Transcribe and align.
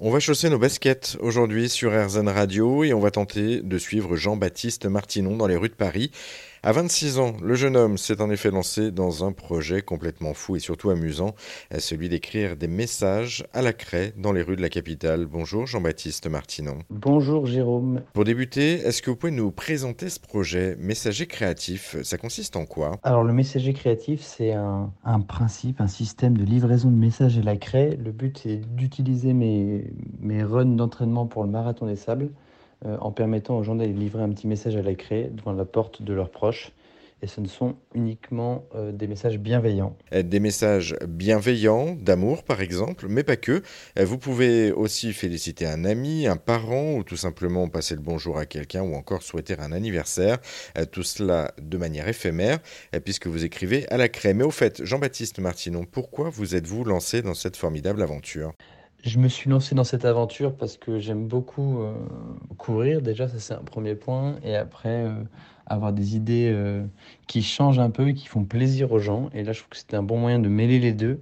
On 0.00 0.10
va 0.10 0.18
chausser 0.18 0.50
nos 0.50 0.58
baskets 0.58 1.16
aujourd'hui 1.20 1.68
sur 1.68 1.92
RZN 1.92 2.28
Radio 2.28 2.82
et 2.82 2.92
on 2.92 2.98
va 2.98 3.12
tenter 3.12 3.60
de 3.60 3.78
suivre 3.78 4.16
Jean-Baptiste 4.16 4.86
Martinon 4.86 5.36
dans 5.36 5.46
les 5.46 5.54
rues 5.54 5.68
de 5.68 5.74
Paris. 5.74 6.10
À 6.66 6.72
26 6.72 7.18
ans, 7.18 7.34
le 7.42 7.56
jeune 7.56 7.76
homme 7.76 7.98
s'est 7.98 8.22
en 8.22 8.30
effet 8.30 8.50
lancé 8.50 8.90
dans 8.90 9.22
un 9.22 9.32
projet 9.32 9.82
complètement 9.82 10.32
fou 10.32 10.56
et 10.56 10.60
surtout 10.60 10.88
amusant, 10.88 11.34
celui 11.76 12.08
d'écrire 12.08 12.56
des 12.56 12.68
messages 12.68 13.44
à 13.52 13.60
la 13.60 13.74
craie 13.74 14.14
dans 14.16 14.32
les 14.32 14.40
rues 14.40 14.56
de 14.56 14.62
la 14.62 14.70
capitale. 14.70 15.26
Bonjour 15.26 15.66
Jean-Baptiste 15.66 16.26
Martinon. 16.26 16.78
Bonjour 16.88 17.44
Jérôme. 17.44 18.00
Pour 18.14 18.24
débuter, 18.24 18.76
est-ce 18.76 19.02
que 19.02 19.10
vous 19.10 19.16
pouvez 19.16 19.30
nous 19.30 19.50
présenter 19.50 20.08
ce 20.08 20.18
projet 20.18 20.74
Messager 20.78 21.26
créatif? 21.26 21.96
Ça 22.02 22.16
consiste 22.16 22.56
en 22.56 22.64
quoi? 22.64 22.92
Alors 23.02 23.24
le 23.24 23.34
messager 23.34 23.74
créatif, 23.74 24.22
c'est 24.22 24.54
un, 24.54 24.90
un, 25.04 25.20
principe, 25.20 25.82
un 25.82 25.86
système 25.86 26.34
de 26.34 26.44
livraison 26.44 26.90
de 26.90 26.96
messages 26.96 27.36
à 27.36 27.42
la 27.42 27.58
craie. 27.58 27.98
Le 28.02 28.10
but 28.10 28.40
c'est 28.42 28.62
d'utiliser 28.74 29.34
mes, 29.34 29.92
mes 30.18 30.42
runs 30.42 30.76
d'entraînement 30.76 31.26
pour 31.26 31.44
le 31.44 31.50
marathon 31.50 31.84
des 31.84 31.96
sables 31.96 32.30
en 32.84 33.12
permettant 33.12 33.58
aux 33.58 33.62
gens 33.62 33.74
d'aller 33.74 33.92
livrer 33.92 34.22
un 34.22 34.30
petit 34.30 34.46
message 34.46 34.76
à 34.76 34.82
la 34.82 34.94
craie 34.94 35.30
devant 35.32 35.52
la 35.52 35.64
porte 35.64 36.02
de 36.02 36.12
leurs 36.12 36.30
proches. 36.30 36.72
Et 37.24 37.26
ce 37.26 37.40
ne 37.40 37.48
sont 37.48 37.76
uniquement 37.94 38.66
euh, 38.74 38.92
des 38.92 39.06
messages 39.06 39.38
bienveillants. 39.38 39.96
Des 40.12 40.40
messages 40.40 40.94
bienveillants, 41.08 41.96
d'amour 41.98 42.44
par 42.44 42.60
exemple, 42.60 43.06
mais 43.08 43.22
pas 43.22 43.36
que. 43.36 43.62
Euh, 43.98 44.04
vous 44.04 44.18
pouvez 44.18 44.72
aussi 44.72 45.14
féliciter 45.14 45.64
un 45.64 45.86
ami, 45.86 46.26
un 46.26 46.36
parent, 46.36 46.96
ou 46.96 47.02
tout 47.02 47.16
simplement 47.16 47.66
passer 47.68 47.94
le 47.94 48.02
bonjour 48.02 48.36
à 48.36 48.44
quelqu'un, 48.44 48.82
ou 48.82 48.94
encore 48.94 49.22
souhaiter 49.22 49.56
un 49.58 49.72
anniversaire. 49.72 50.36
Tout 50.92 51.02
cela 51.02 51.52
de 51.62 51.78
manière 51.78 52.08
éphémère, 52.08 52.58
puisque 53.04 53.26
vous 53.26 53.44
écrivez 53.44 53.88
à 53.90 53.96
la 53.96 54.10
craie. 54.10 54.34
Mais 54.34 54.44
au 54.44 54.50
fait, 54.50 54.84
Jean-Baptiste 54.84 55.38
Martinon, 55.38 55.86
pourquoi 55.90 56.28
vous 56.28 56.54
êtes-vous 56.54 56.84
lancé 56.84 57.22
dans 57.22 57.34
cette 57.34 57.56
formidable 57.56 58.02
aventure? 58.02 58.52
Je 59.04 59.18
me 59.18 59.28
suis 59.28 59.50
lancé 59.50 59.74
dans 59.74 59.84
cette 59.84 60.04
aventure 60.04 60.56
parce 60.56 60.76
que 60.76 60.98
j'aime 60.98 61.26
beaucoup 61.26 61.82
euh, 61.82 61.92
courir, 62.56 63.02
déjà, 63.02 63.28
ça 63.28 63.38
c'est 63.38 63.54
un 63.54 63.62
premier 63.62 63.94
point, 63.94 64.36
et 64.42 64.56
après 64.56 65.04
euh, 65.04 65.12
avoir 65.66 65.92
des 65.92 66.16
idées 66.16 66.50
euh, 66.52 66.82
qui 67.26 67.42
changent 67.42 67.78
un 67.78 67.90
peu 67.90 68.08
et 68.08 68.14
qui 68.14 68.26
font 68.26 68.44
plaisir 68.44 68.92
aux 68.92 68.98
gens. 68.98 69.28
Et 69.34 69.42
là, 69.42 69.52
je 69.52 69.60
trouve 69.60 69.70
que 69.70 69.76
c'était 69.76 69.96
un 69.96 70.02
bon 70.02 70.18
moyen 70.18 70.38
de 70.38 70.48
mêler 70.48 70.78
les 70.78 70.92
deux, 70.92 71.20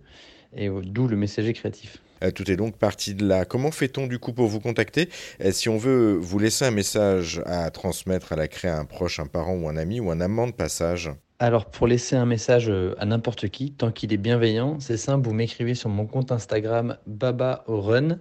et 0.54 0.68
d'où 0.68 1.08
le 1.08 1.16
messager 1.16 1.52
créatif. 1.52 1.98
Tout 2.36 2.48
est 2.48 2.56
donc 2.56 2.76
parti 2.76 3.14
de 3.14 3.26
là. 3.26 3.44
Comment 3.44 3.72
fait-on 3.72 4.06
du 4.06 4.20
coup 4.20 4.32
pour 4.32 4.46
vous 4.46 4.60
contacter? 4.60 5.08
Si 5.50 5.68
on 5.68 5.76
veut 5.76 6.14
vous 6.14 6.38
laisser 6.38 6.64
un 6.64 6.70
message 6.70 7.42
à 7.46 7.68
transmettre 7.72 8.32
à 8.32 8.36
la 8.36 8.44
à 8.64 8.78
un 8.78 8.84
proche, 8.84 9.18
un 9.18 9.26
parent 9.26 9.54
ou 9.54 9.68
un 9.68 9.76
ami 9.76 9.98
ou 9.98 10.10
un 10.12 10.20
amant 10.20 10.46
de 10.46 10.52
passage? 10.52 11.10
Alors, 11.42 11.66
pour 11.66 11.88
laisser 11.88 12.14
un 12.14 12.24
message 12.24 12.68
euh, 12.68 12.94
à 12.98 13.04
n'importe 13.04 13.48
qui, 13.48 13.72
tant 13.72 13.90
qu'il 13.90 14.12
est 14.12 14.16
bienveillant, 14.16 14.78
c'est 14.78 14.96
simple, 14.96 15.26
vous 15.26 15.34
m'écrivez 15.34 15.74
sur 15.74 15.88
mon 15.88 16.06
compte 16.06 16.30
Instagram 16.30 16.98
Baba 17.08 17.64
Run. 17.66 18.20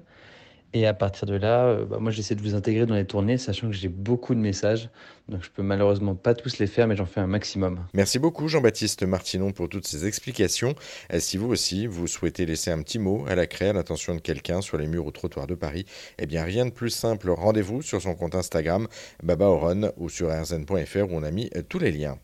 Et 0.74 0.88
à 0.88 0.96
partir 0.96 1.28
de 1.28 1.36
là, 1.36 1.66
euh, 1.66 1.86
bah, 1.86 1.98
moi 2.00 2.10
j'essaie 2.10 2.34
de 2.34 2.42
vous 2.42 2.56
intégrer 2.56 2.88
dans 2.88 2.96
les 2.96 3.06
tournées, 3.06 3.38
sachant 3.38 3.68
que 3.68 3.76
j'ai 3.76 3.90
beaucoup 3.90 4.34
de 4.34 4.40
messages. 4.40 4.90
Donc 5.30 5.44
je 5.44 5.52
peux 5.52 5.62
malheureusement 5.62 6.16
pas 6.16 6.34
tous 6.34 6.58
les 6.58 6.66
faire, 6.66 6.88
mais 6.88 6.96
j'en 6.96 7.06
fais 7.06 7.20
un 7.20 7.28
maximum. 7.28 7.86
Merci 7.94 8.18
beaucoup 8.18 8.48
Jean-Baptiste 8.48 9.04
Martinon 9.04 9.52
pour 9.52 9.70
toutes 9.70 9.86
ces 9.86 10.08
explications. 10.08 10.74
Et 11.14 11.20
si 11.20 11.38
vous 11.38 11.50
aussi, 11.50 11.86
vous 11.86 12.08
souhaitez 12.08 12.48
laisser 12.48 12.72
un 12.72 12.82
petit 12.82 12.98
mot 12.98 13.26
à 13.28 13.36
la 13.36 13.46
craie 13.46 13.70
à 13.70 13.74
l'attention 13.74 14.16
de 14.16 14.20
quelqu'un 14.20 14.62
sur 14.62 14.80
les 14.80 14.88
murs 14.88 15.06
ou 15.06 15.12
trottoirs 15.12 15.46
de 15.46 15.54
Paris, 15.54 15.86
eh 16.18 16.26
bien 16.26 16.44
rien 16.44 16.66
de 16.66 16.72
plus 16.72 16.90
simple, 16.90 17.30
rendez-vous 17.30 17.84
sur 17.84 18.02
son 18.02 18.16
compte 18.16 18.34
Instagram 18.34 18.88
Baba 19.22 19.48
Run 19.48 19.92
ou 19.98 20.10
sur 20.10 20.30
rzn.fr 20.30 21.04
où 21.04 21.12
on 21.12 21.22
a 21.22 21.30
mis 21.30 21.52
tous 21.70 21.78
les 21.78 21.92
liens. 21.92 22.18